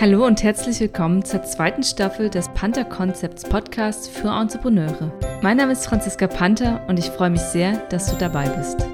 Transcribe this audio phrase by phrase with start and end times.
[0.00, 5.12] Hallo und herzlich willkommen zur zweiten Staffel des Panther Concepts Podcasts für Entrepreneure.
[5.42, 8.86] Mein Name ist Franziska Panther und ich freue mich sehr, dass du dabei bist.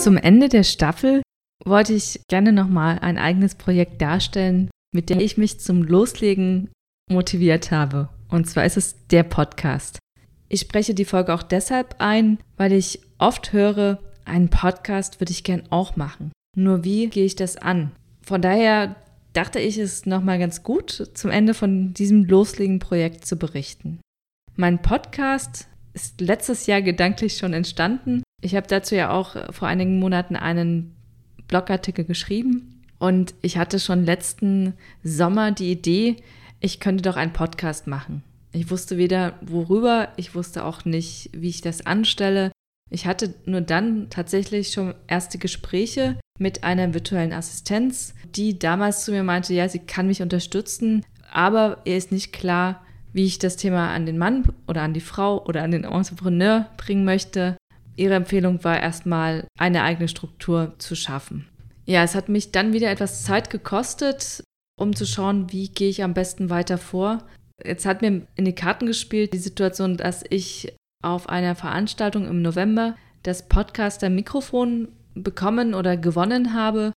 [0.00, 1.22] Zum Ende der Staffel
[1.64, 6.70] wollte ich gerne nochmal ein eigenes Projekt darstellen, mit dem ich mich zum Loslegen
[7.10, 8.08] motiviert habe.
[8.28, 9.98] Und zwar ist es der Podcast.
[10.48, 15.42] Ich spreche die Folge auch deshalb ein, weil ich oft höre, einen Podcast würde ich
[15.42, 16.30] gern auch machen.
[16.56, 17.90] Nur wie gehe ich das an?
[18.22, 18.94] Von daher
[19.36, 24.00] dachte ich, es nochmal ganz gut, zum Ende von diesem loslegen Projekt zu berichten.
[24.54, 28.22] Mein Podcast ist letztes Jahr gedanklich schon entstanden.
[28.40, 30.94] Ich habe dazu ja auch vor einigen Monaten einen
[31.48, 34.72] Blogartikel geschrieben und ich hatte schon letzten
[35.04, 36.16] Sommer die Idee,
[36.60, 38.22] ich könnte doch einen Podcast machen.
[38.52, 42.52] Ich wusste weder worüber, ich wusste auch nicht, wie ich das anstelle.
[42.90, 49.12] Ich hatte nur dann tatsächlich schon erste Gespräche mit einer virtuellen Assistenz, die damals zu
[49.12, 53.56] mir meinte, ja, sie kann mich unterstützen, aber ihr ist nicht klar, wie ich das
[53.56, 57.56] Thema an den Mann oder an die Frau oder an den Entrepreneur bringen möchte.
[57.96, 61.48] Ihre Empfehlung war erstmal, eine eigene Struktur zu schaffen.
[61.86, 64.42] Ja, es hat mich dann wieder etwas Zeit gekostet,
[64.78, 67.22] um zu schauen, wie gehe ich am besten weiter vor.
[67.64, 72.42] Jetzt hat mir in die Karten gespielt die Situation, dass ich auf einer Veranstaltung im
[72.42, 74.88] November das Podcaster-Mikrofon
[75.22, 76.92] bekommen oder gewonnen habe.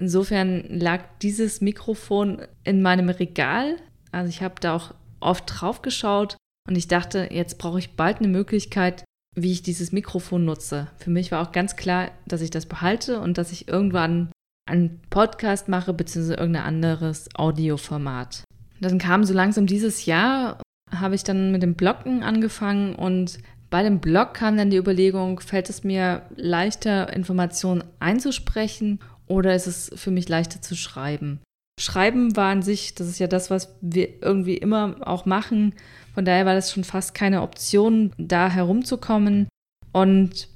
[0.00, 3.76] Insofern lag dieses Mikrofon in meinem Regal.
[4.12, 6.36] Also ich habe da auch oft drauf geschaut
[6.68, 10.88] und ich dachte, jetzt brauche ich bald eine Möglichkeit, wie ich dieses Mikrofon nutze.
[10.98, 14.30] Für mich war auch ganz klar, dass ich das behalte und dass ich irgendwann
[14.68, 18.44] einen Podcast mache, beziehungsweise irgendein anderes Audioformat.
[18.80, 20.58] Dann kam so langsam dieses Jahr
[20.94, 23.38] habe ich dann mit dem Bloggen angefangen und
[23.70, 29.66] bei dem Blog kam dann die Überlegung, fällt es mir leichter, Informationen einzusprechen oder ist
[29.66, 31.40] es für mich leichter zu schreiben?
[31.78, 35.74] Schreiben war an sich, das ist ja das, was wir irgendwie immer auch machen.
[36.14, 39.48] Von daher war das schon fast keine Option, da herumzukommen.
[39.92, 40.48] Und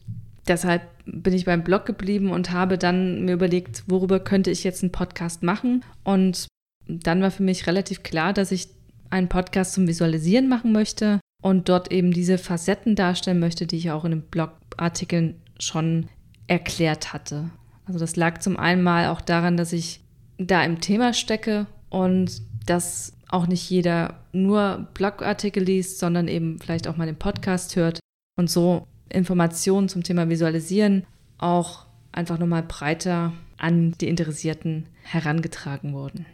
[0.49, 4.83] deshalb bin ich beim Blog geblieben und habe dann mir überlegt, worüber könnte ich jetzt
[4.83, 5.85] einen Podcast machen.
[6.05, 6.47] Und
[6.87, 8.69] dann war für mich relativ klar, dass ich
[9.11, 13.91] einen Podcast zum Visualisieren machen möchte und dort eben diese Facetten darstellen möchte, die ich
[13.91, 16.09] auch in den Blogartikeln schon
[16.47, 17.51] erklärt hatte.
[17.87, 20.01] Also das lag zum einen mal auch daran, dass ich
[20.39, 26.89] da im Thema stecke und dass auch nicht jeder nur Blogartikel liest, sondern eben vielleicht
[26.89, 28.01] auch mal den Podcast hört
[28.37, 31.05] und so Informationen zum Thema Visualisieren
[31.39, 36.27] auch einfach nochmal breiter an die Interessierten herangetragen wurden.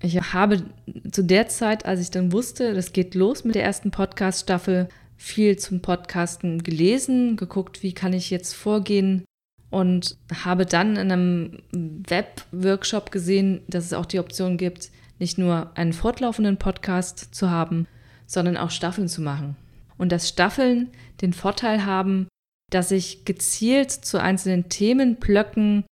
[0.00, 0.64] Ich habe
[1.10, 5.58] zu der Zeit, als ich dann wusste, das geht los mit der ersten Podcast-Staffel, viel
[5.58, 9.24] zum Podcasten gelesen, geguckt, wie kann ich jetzt vorgehen
[9.70, 15.76] und habe dann in einem Web-Workshop gesehen, dass es auch die Option gibt, nicht nur
[15.76, 17.88] einen fortlaufenden Podcast zu haben,
[18.26, 19.56] sondern auch Staffeln zu machen.
[19.98, 22.28] Und dass Staffeln den Vorteil haben,
[22.70, 25.84] dass ich gezielt zu einzelnen Themenblöcken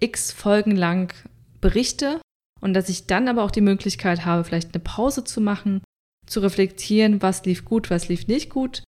[0.00, 1.14] x Folgen lang
[1.60, 2.20] berichte
[2.62, 5.82] und dass ich dann aber auch die Möglichkeit habe, vielleicht eine Pause zu machen,
[6.26, 8.84] zu reflektieren, was lief gut, was lief nicht gut.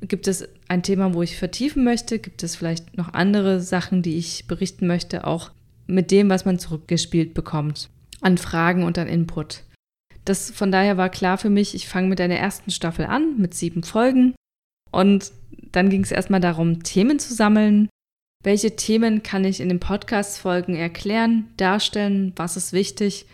[0.00, 2.18] Gibt es ein Thema, wo ich vertiefen möchte?
[2.18, 5.52] Gibt es vielleicht noch andere Sachen, die ich berichten möchte, auch
[5.86, 7.90] mit dem, was man zurückgespielt bekommt,
[8.20, 9.62] an Fragen und an Input?
[10.24, 13.54] Das von daher war klar für mich, ich fange mit einer ersten Staffel an, mit
[13.54, 14.34] sieben Folgen.
[14.90, 15.32] Und
[15.70, 17.88] dann ging es erstmal darum, Themen zu sammeln,
[18.42, 23.26] welche Themen kann ich in den Podcast-Folgen erklären, darstellen, was ist wichtig?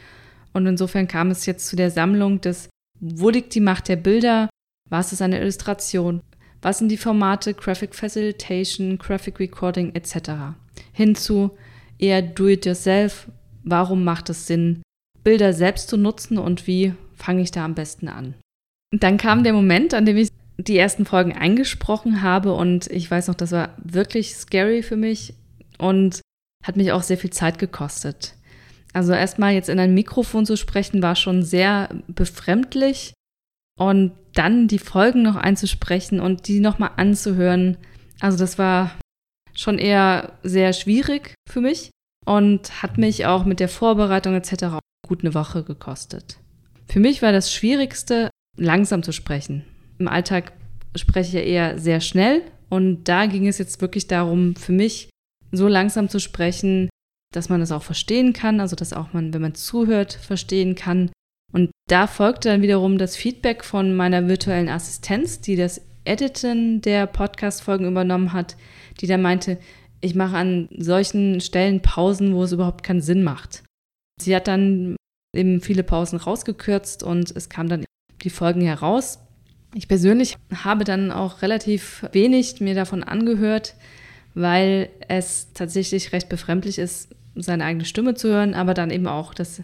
[0.52, 2.68] Und insofern kam es jetzt zu der Sammlung des,
[3.00, 4.50] wo liegt die Macht der Bilder?
[4.90, 6.20] Was ist eine Illustration?
[6.60, 10.56] Was sind die Formate Graphic Facilitation, Graphic Recording etc.
[10.92, 11.52] Hinzu
[11.98, 13.30] eher Do-it-yourself.
[13.64, 14.82] Warum macht es Sinn,
[15.22, 18.34] Bilder selbst zu nutzen und wie fange ich da am besten an?
[18.92, 23.10] Und dann kam der Moment, an dem ich die ersten Folgen eingesprochen habe und ich
[23.10, 25.34] weiß noch, das war wirklich scary für mich
[25.78, 26.20] und
[26.64, 28.34] hat mich auch sehr viel Zeit gekostet.
[28.92, 33.12] Also erstmal jetzt in ein Mikrofon zu sprechen war schon sehr befremdlich
[33.78, 37.76] und dann die Folgen noch einzusprechen und die nochmal anzuhören.
[38.18, 38.90] Also das war
[39.54, 41.90] schon eher sehr schwierig für mich
[42.26, 44.78] und hat mich auch mit der Vorbereitung etc.
[45.06, 46.38] gut eine Woche gekostet.
[46.88, 49.64] Für mich war das Schwierigste, langsam zu sprechen
[49.98, 50.52] im Alltag
[50.94, 55.10] spreche ich ja eher sehr schnell und da ging es jetzt wirklich darum, für mich
[55.52, 56.88] so langsam zu sprechen,
[57.32, 61.10] dass man es auch verstehen kann, also dass auch man, wenn man zuhört, verstehen kann.
[61.52, 67.06] Und da folgte dann wiederum das Feedback von meiner virtuellen Assistenz, die das Editen der
[67.06, 68.56] Podcast-Folgen übernommen hat,
[69.00, 69.58] die dann meinte,
[70.00, 73.64] ich mache an solchen Stellen Pausen, wo es überhaupt keinen Sinn macht.
[74.20, 74.96] Sie hat dann
[75.34, 77.84] eben viele Pausen rausgekürzt und es kam dann
[78.22, 79.18] die Folgen heraus.
[79.74, 83.74] Ich persönlich habe dann auch relativ wenig mir davon angehört,
[84.34, 89.34] weil es tatsächlich recht befremdlich ist, seine eigene Stimme zu hören, aber dann eben auch
[89.34, 89.62] das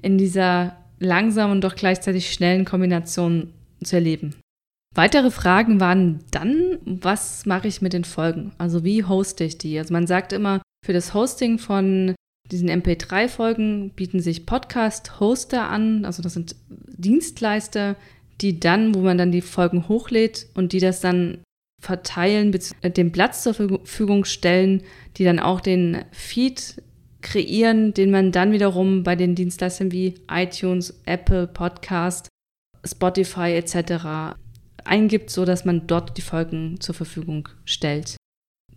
[0.00, 3.52] in dieser langsamen und doch gleichzeitig schnellen Kombination
[3.82, 4.36] zu erleben.
[4.94, 8.52] Weitere Fragen waren dann, was mache ich mit den Folgen?
[8.58, 9.78] Also wie hoste ich die?
[9.78, 12.14] Also man sagt immer, für das Hosting von
[12.50, 16.04] diesen MP3-Folgen bieten sich Podcast-Hoster an.
[16.04, 17.96] Also das sind Dienstleister,
[18.40, 21.42] die dann, wo man dann die Folgen hochlädt und die das dann
[21.80, 24.82] verteilen, den Platz zur Verfügung stellen,
[25.16, 26.82] die dann auch den Feed
[27.22, 32.28] kreieren, den man dann wiederum bei den Dienstleistern wie iTunes, Apple Podcast,
[32.84, 34.36] Spotify etc.
[34.84, 38.16] eingibt, so dass man dort die Folgen zur Verfügung stellt.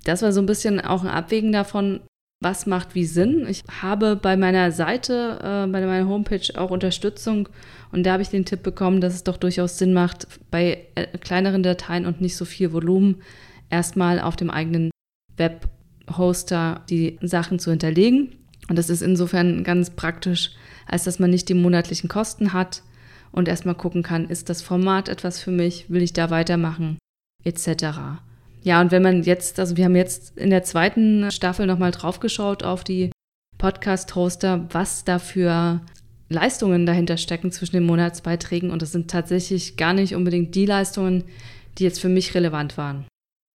[0.03, 2.01] Das war so ein bisschen auch ein Abwägen davon,
[2.43, 3.45] was macht wie Sinn.
[3.47, 7.49] Ich habe bei meiner Seite, äh, bei meiner Homepage auch Unterstützung
[7.91, 11.05] und da habe ich den Tipp bekommen, dass es doch durchaus Sinn macht, bei äh,
[11.19, 13.21] kleineren Dateien und nicht so viel Volumen
[13.69, 14.91] erstmal auf dem eigenen
[15.37, 18.35] Webhoster die Sachen zu hinterlegen.
[18.69, 20.51] Und das ist insofern ganz praktisch,
[20.87, 22.83] als dass man nicht die monatlichen Kosten hat
[23.31, 26.97] und erstmal gucken kann, ist das Format etwas für mich, will ich da weitermachen,
[27.43, 28.21] etc.
[28.63, 32.63] Ja, und wenn man jetzt, also wir haben jetzt in der zweiten Staffel nochmal draufgeschaut
[32.63, 33.11] auf die
[33.57, 35.81] Podcast-Hoster, was da für
[36.29, 38.71] Leistungen dahinter stecken zwischen den Monatsbeiträgen.
[38.71, 41.25] Und das sind tatsächlich gar nicht unbedingt die Leistungen,
[41.77, 43.05] die jetzt für mich relevant waren.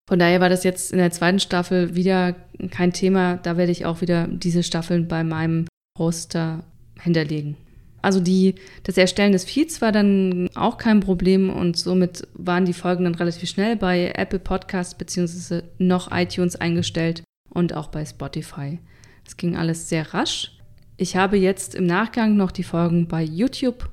[0.09, 2.35] Von daher war das jetzt in der zweiten Staffel wieder
[2.71, 3.37] kein Thema.
[3.37, 5.67] Da werde ich auch wieder diese Staffeln bei meinem
[5.99, 6.65] Hoster
[7.01, 7.57] hinterlegen.
[8.01, 8.55] Also die,
[8.85, 13.15] das Erstellen des Feeds war dann auch kein Problem und somit waren die Folgen dann
[13.15, 15.63] relativ schnell bei Apple Podcasts bzw.
[15.79, 18.79] noch iTunes eingestellt und auch bei Spotify.
[19.25, 20.53] Das ging alles sehr rasch.
[20.97, 23.89] Ich habe jetzt im Nachgang noch die Folgen bei YouTube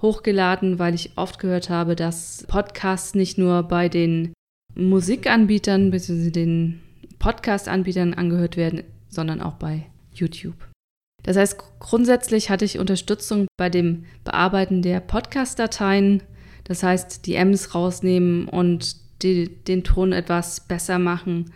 [0.00, 4.32] hochgeladen, weil ich oft gehört habe, dass Podcasts nicht nur bei den
[4.74, 6.30] Musikanbietern bzw.
[6.30, 6.80] den
[7.18, 10.54] Podcast-Anbietern angehört werden, sondern auch bei YouTube.
[11.22, 16.22] Das heißt, grundsätzlich hatte ich Unterstützung bei dem Bearbeiten der Podcast-Dateien.
[16.64, 21.52] Das heißt, die Ms rausnehmen und die, den Ton etwas besser machen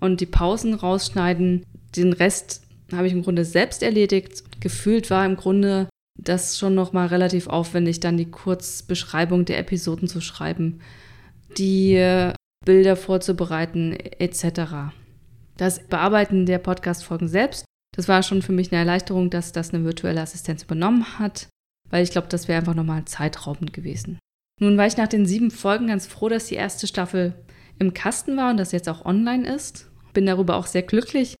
[0.00, 1.64] und die Pausen rausschneiden.
[1.96, 4.60] Den Rest habe ich im Grunde selbst erledigt.
[4.60, 5.88] Gefühlt war im Grunde
[6.18, 10.80] das schon nochmal relativ aufwendig, dann die Kurzbeschreibung der Episoden zu schreiben,
[11.58, 12.32] die
[12.64, 14.92] Bilder vorzubereiten etc.
[15.56, 17.64] Das Bearbeiten der Podcast-Folgen selbst
[17.96, 21.48] das war schon für mich eine Erleichterung, dass das eine virtuelle Assistenz übernommen hat,
[21.90, 24.18] weil ich glaube, das wäre einfach nochmal zeitraubend gewesen.
[24.60, 27.34] Nun war ich nach den sieben Folgen ganz froh, dass die erste Staffel
[27.78, 29.90] im Kasten war und das jetzt auch online ist.
[30.12, 31.36] Bin darüber auch sehr glücklich,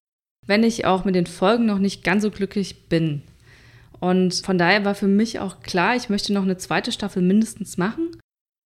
[0.46, 3.22] wenn ich auch mit den Folgen noch nicht ganz so glücklich bin.
[4.00, 7.78] Und von daher war für mich auch klar, ich möchte noch eine zweite Staffel mindestens
[7.78, 8.10] machen.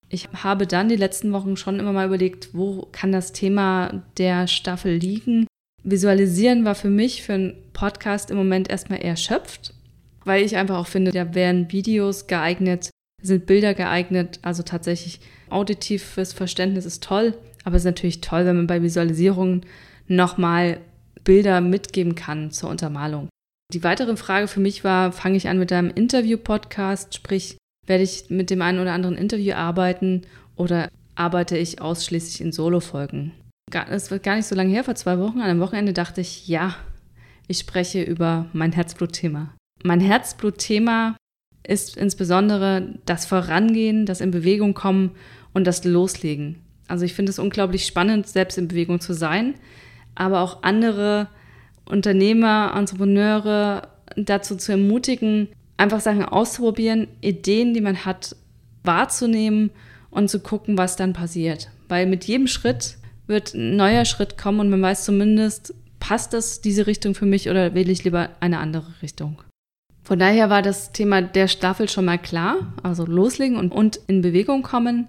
[0.08, 4.48] Ich habe dann die letzten Wochen schon immer mal überlegt, wo kann das Thema der
[4.48, 5.46] Staffel liegen
[5.82, 9.72] Visualisieren war für mich für einen Podcast im Moment erstmal eher schöpft,
[10.24, 12.90] weil ich einfach auch finde, da wären Videos geeignet,
[13.22, 17.34] sind Bilder geeignet, also tatsächlich auditives Verständnis ist toll,
[17.64, 19.64] aber es ist natürlich toll, wenn man bei Visualisierungen
[20.06, 20.80] nochmal
[21.24, 23.28] Bilder mitgeben kann zur Untermalung.
[23.72, 27.56] Die weitere Frage für mich war, fange ich an mit einem Interview-Podcast, sprich,
[27.86, 30.22] werde ich mit dem einen oder anderen Interview arbeiten
[30.56, 33.32] oder arbeite ich ausschließlich in Solo-Folgen?
[33.90, 36.48] Es wird gar nicht so lange her, vor zwei Wochen, an einem Wochenende dachte ich,
[36.48, 36.74] ja,
[37.46, 39.54] ich spreche über mein Herzblutthema.
[39.82, 41.16] Mein Herzblutthema
[41.62, 45.12] ist insbesondere das Vorangehen, das in Bewegung kommen
[45.52, 46.56] und das Loslegen.
[46.88, 49.54] Also ich finde es unglaublich spannend, selbst in Bewegung zu sein,
[50.14, 51.28] aber auch andere
[51.84, 58.36] Unternehmer, Entrepreneure dazu zu ermutigen, einfach Sachen auszuprobieren, Ideen, die man hat,
[58.82, 59.70] wahrzunehmen
[60.10, 61.70] und zu gucken, was dann passiert.
[61.88, 62.96] Weil mit jedem Schritt
[63.30, 67.48] wird ein neuer Schritt kommen und man weiß zumindest, passt das diese Richtung für mich
[67.48, 69.42] oder wähle ich lieber eine andere Richtung.
[70.02, 74.22] Von daher war das Thema der Staffel schon mal klar, also loslegen und, und in
[74.22, 75.08] Bewegung kommen.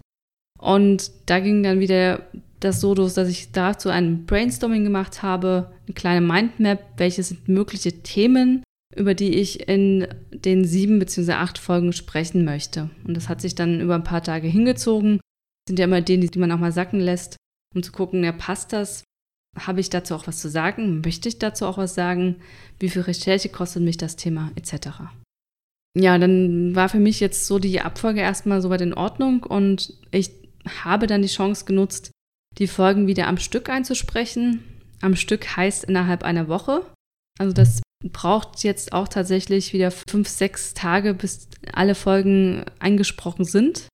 [0.59, 2.27] Und da ging dann wieder
[2.59, 7.47] das so los, dass ich dazu ein Brainstorming gemacht habe, eine kleine Mindmap, welche sind
[7.47, 8.61] mögliche Themen,
[8.95, 11.31] über die ich in den sieben bzw.
[11.31, 12.91] acht Folgen sprechen möchte.
[13.07, 15.17] Und das hat sich dann über ein paar Tage hingezogen.
[15.17, 17.37] Das sind ja immer Dinge, die man auch mal sacken lässt
[17.75, 19.03] um zu gucken, ja, passt das?
[19.57, 21.01] Habe ich dazu auch was zu sagen?
[21.01, 22.37] Möchte ich dazu auch was sagen?
[22.79, 24.51] Wie viel Recherche kostet mich das Thema?
[24.55, 24.89] Etc.
[25.97, 30.31] Ja, dann war für mich jetzt so die Abfolge erstmal soweit in Ordnung und ich
[30.83, 32.11] habe dann die Chance genutzt,
[32.57, 34.63] die Folgen wieder am Stück einzusprechen.
[35.01, 36.85] Am Stück heißt innerhalb einer Woche.
[37.39, 43.87] Also das braucht jetzt auch tatsächlich wieder fünf, sechs Tage, bis alle Folgen eingesprochen sind.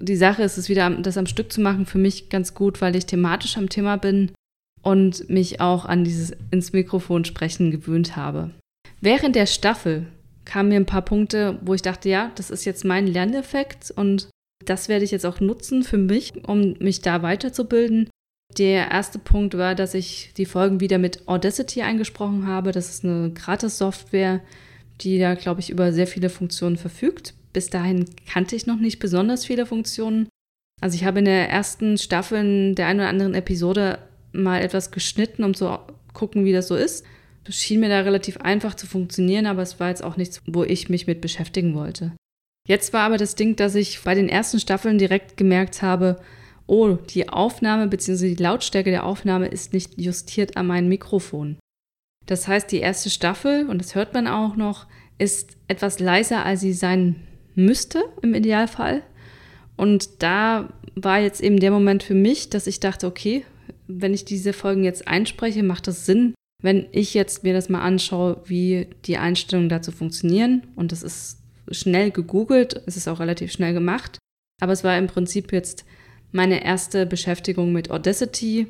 [0.00, 2.96] Die Sache ist es wieder, das am Stück zu machen, für mich ganz gut, weil
[2.96, 4.32] ich thematisch am Thema bin
[4.82, 8.50] und mich auch an dieses ins Mikrofon sprechen gewöhnt habe.
[9.00, 10.06] Während der Staffel
[10.44, 14.28] kamen mir ein paar Punkte, wo ich dachte, ja, das ist jetzt mein Lerneffekt und
[14.64, 18.10] das werde ich jetzt auch nutzen für mich, um mich da weiterzubilden.
[18.58, 22.70] Der erste Punkt war, dass ich die Folgen wieder mit Audacity eingesprochen habe.
[22.72, 24.40] Das ist eine Gratis-Software,
[25.00, 27.34] die da, glaube ich, über sehr viele Funktionen verfügt.
[27.52, 30.28] Bis dahin kannte ich noch nicht besonders viele Funktionen.
[30.80, 33.98] Also ich habe in der ersten Staffel in der einen oder anderen Episode
[34.32, 35.78] mal etwas geschnitten, um zu
[36.12, 37.04] gucken, wie das so ist.
[37.44, 40.64] Das schien mir da relativ einfach zu funktionieren, aber es war jetzt auch nichts, wo
[40.64, 42.12] ich mich mit beschäftigen wollte.
[42.68, 46.20] Jetzt war aber das Ding, dass ich bei den ersten Staffeln direkt gemerkt habe,
[46.66, 48.34] oh, die Aufnahme bzw.
[48.34, 51.58] die Lautstärke der Aufnahme ist nicht justiert an mein Mikrofon.
[52.26, 54.86] Das heißt, die erste Staffel, und das hört man auch noch,
[55.18, 59.02] ist etwas leiser, als sie sein müsste im Idealfall.
[59.76, 63.44] Und da war jetzt eben der Moment für mich, dass ich dachte, okay,
[63.86, 67.82] wenn ich diese Folgen jetzt einspreche, macht das Sinn, wenn ich jetzt mir das mal
[67.82, 70.66] anschaue, wie die Einstellungen dazu funktionieren.
[70.76, 71.38] Und das ist
[71.70, 74.18] schnell gegoogelt, es ist auch relativ schnell gemacht.
[74.60, 75.84] Aber es war im Prinzip jetzt
[76.30, 78.66] meine erste Beschäftigung mit Audacity,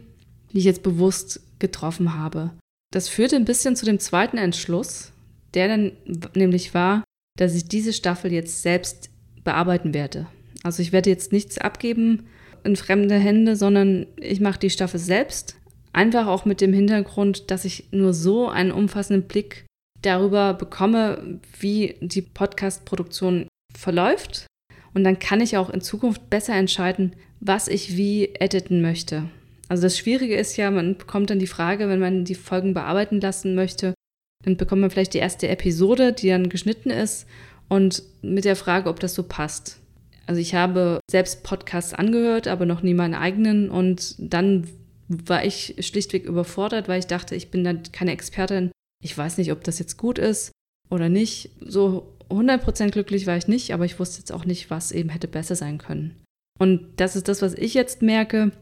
[0.53, 2.53] die ich jetzt bewusst getroffen habe.
[2.93, 5.13] Das führte ein bisschen zu dem zweiten Entschluss,
[5.55, 5.93] der dann
[6.35, 7.05] nämlich war,
[7.39, 9.11] dass ich diese Staffel jetzt selbst
[9.45, 10.27] bearbeiten werde.
[10.63, 12.27] Also ich werde jetzt nichts abgeben
[12.65, 15.57] in fremde Hände, sondern ich mache die Staffel selbst.
[15.93, 19.67] Einfach auch mit dem Hintergrund, dass ich nur so einen umfassenden Blick
[20.01, 24.47] darüber bekomme, wie die Podcast-Produktion verläuft.
[24.95, 29.25] Und dann kann ich auch in Zukunft besser entscheiden, was ich wie editen möchte.
[29.69, 33.21] Also das Schwierige ist ja, man bekommt dann die Frage, wenn man die Folgen bearbeiten
[33.21, 33.95] lassen möchte,
[34.43, 37.27] dann bekommt man vielleicht die erste Episode, die dann geschnitten ist
[37.69, 39.81] und mit der Frage, ob das so passt.
[40.27, 44.69] Also ich habe selbst Podcasts angehört, aber noch nie meinen eigenen und dann
[45.09, 48.71] war ich schlichtweg überfordert, weil ich dachte, ich bin dann keine Expertin.
[49.03, 50.53] Ich weiß nicht, ob das jetzt gut ist
[50.91, 51.51] oder nicht.
[51.61, 55.29] So 100% glücklich war ich nicht, aber ich wusste jetzt auch nicht, was eben hätte
[55.29, 56.23] besser sein können.
[56.59, 58.53] Und das ist das, was ich jetzt merke,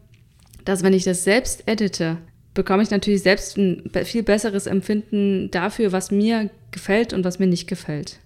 [0.64, 2.18] dass wenn ich das selbst edite,
[2.54, 7.46] bekomme ich natürlich selbst ein viel besseres Empfinden dafür, was mir gefällt und was mir
[7.46, 8.20] nicht gefällt.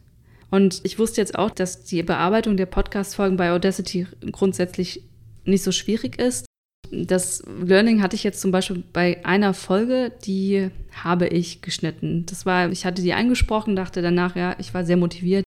[0.51, 5.03] Und ich wusste jetzt auch, dass die Bearbeitung der Podcast-Folgen bei Audacity grundsätzlich
[5.45, 6.47] nicht so schwierig ist.
[6.93, 12.25] Das Learning hatte ich jetzt zum Beispiel bei einer Folge, die habe ich geschnitten.
[12.27, 15.45] Das war, ich hatte die eingesprochen, dachte danach, ja, ich war sehr motiviert.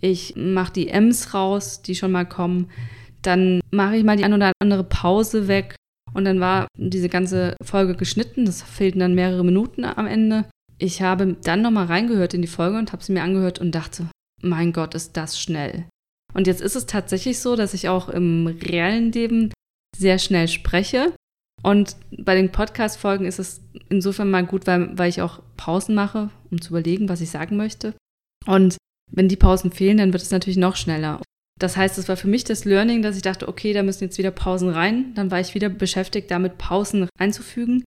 [0.00, 2.70] Ich mache die M's raus, die schon mal kommen.
[3.22, 5.74] Dann mache ich mal die ein oder andere Pause weg.
[6.18, 8.44] Und dann war diese ganze Folge geschnitten.
[8.44, 10.46] Das fehlten dann mehrere Minuten am Ende.
[10.76, 14.08] Ich habe dann nochmal reingehört in die Folge und habe sie mir angehört und dachte,
[14.42, 15.86] mein Gott, ist das schnell.
[16.34, 19.52] Und jetzt ist es tatsächlich so, dass ich auch im reellen Leben
[19.96, 21.14] sehr schnell spreche.
[21.62, 26.30] Und bei den Podcast-Folgen ist es insofern mal gut, weil, weil ich auch Pausen mache,
[26.50, 27.94] um zu überlegen, was ich sagen möchte.
[28.44, 28.76] Und
[29.12, 31.20] wenn die Pausen fehlen, dann wird es natürlich noch schneller.
[31.58, 34.18] Das heißt, es war für mich das Learning, dass ich dachte, okay, da müssen jetzt
[34.18, 35.12] wieder Pausen rein.
[35.14, 37.82] Dann war ich wieder beschäftigt, damit Pausen einzufügen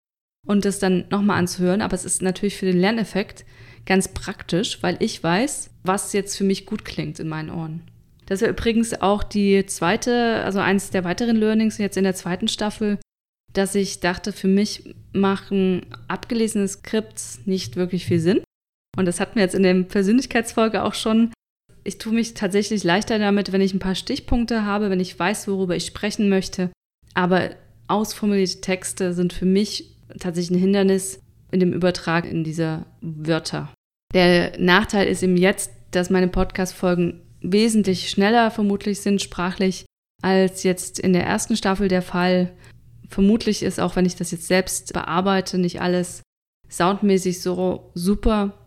[0.45, 1.81] und das dann nochmal anzuhören.
[1.81, 3.45] Aber es ist natürlich für den Lerneffekt
[3.85, 7.81] ganz praktisch, weil ich weiß, was jetzt für mich gut klingt in meinen Ohren.
[8.25, 12.47] Das war übrigens auch die zweite, also eines der weiteren Learnings jetzt in der zweiten
[12.47, 12.99] Staffel,
[13.53, 18.41] dass ich dachte, für mich machen abgelesene Skripts nicht wirklich viel Sinn.
[18.97, 21.33] Und das hatten wir jetzt in der Persönlichkeitsfolge auch schon.
[21.83, 25.47] Ich tue mich tatsächlich leichter damit, wenn ich ein paar Stichpunkte habe, wenn ich weiß,
[25.47, 26.69] worüber ich sprechen möchte.
[27.13, 27.51] Aber
[27.87, 31.19] ausformulierte Texte sind für mich tatsächlich ein Hindernis
[31.51, 33.73] in dem Übertrag in diese Wörter.
[34.13, 39.85] Der Nachteil ist eben jetzt, dass meine Podcast-Folgen wesentlich schneller vermutlich sind sprachlich
[40.21, 42.53] als jetzt in der ersten Staffel der Fall.
[43.09, 46.21] Vermutlich ist auch, wenn ich das jetzt selbst bearbeite, nicht alles
[46.69, 48.60] soundmäßig so super.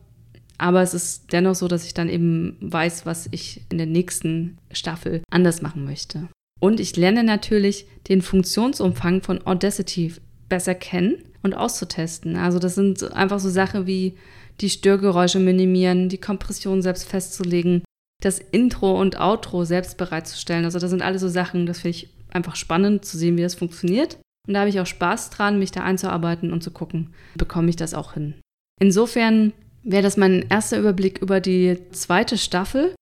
[0.59, 4.59] Aber es ist dennoch so, dass ich dann eben weiß, was ich in der nächsten
[4.73, 6.29] Staffel anders machen möchte.
[6.61, 10.15] Und ich lerne natürlich den Funktionsumfang von Audacity
[10.49, 12.37] besser kennen und auszutesten.
[12.37, 14.17] Also das sind einfach so Sachen wie
[14.61, 17.83] die Störgeräusche minimieren, die Kompression selbst festzulegen,
[18.23, 20.65] das Intro und Outro selbst bereitzustellen.
[20.65, 23.55] Also das sind alles so Sachen, das finde ich einfach spannend zu sehen, wie das
[23.55, 24.19] funktioniert.
[24.47, 27.77] Und da habe ich auch Spaß dran, mich da einzuarbeiten und zu gucken, bekomme ich
[27.77, 28.35] das auch hin.
[28.81, 29.53] Insofern
[29.85, 32.95] wäre das mein erster Überblick über die zweite Staffel,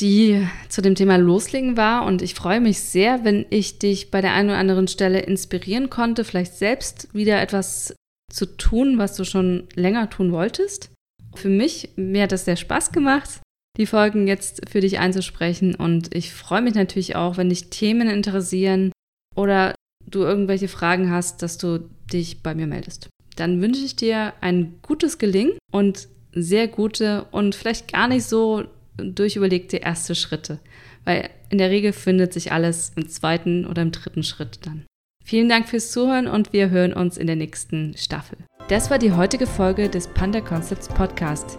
[0.00, 2.04] die zu dem Thema Loslegen war.
[2.04, 5.88] Und ich freue mich sehr, wenn ich dich bei der einen oder anderen Stelle inspirieren
[5.88, 7.94] konnte, vielleicht selbst wieder etwas
[8.32, 10.90] zu tun, was du schon länger tun wolltest.
[11.34, 13.40] Für mich, mir hat das sehr Spaß gemacht,
[13.76, 18.08] die Folgen jetzt für dich einzusprechen und ich freue mich natürlich auch, wenn dich Themen
[18.08, 18.92] interessieren
[19.34, 19.74] oder
[20.06, 23.08] du irgendwelche Fragen hast, dass du dich bei mir meldest.
[23.36, 28.64] Dann wünsche ich dir ein gutes Gelingen und sehr gute und vielleicht gar nicht so
[28.96, 30.58] durchüberlegte erste Schritte,
[31.04, 34.84] weil in der Regel findet sich alles im zweiten oder im dritten Schritt dann.
[35.24, 38.38] Vielen Dank fürs Zuhören und wir hören uns in der nächsten Staffel.
[38.68, 41.58] Das war die heutige Folge des Panda Concepts Podcast.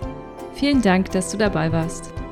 [0.54, 2.25] Vielen Dank, dass du dabei warst.